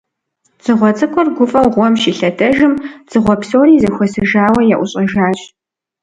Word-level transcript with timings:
Дзыгъуэ 0.59 0.91
цӀыкӀур 0.97 1.27
гуфӀэу 1.35 1.71
гъуэм 1.73 1.93
щилъэдэжым, 2.01 2.73
дзыгъуэ 3.07 3.35
псори 3.41 3.81
зэхуэсыжауэ 3.83 4.61
яӀущӀэжащ. 4.75 5.39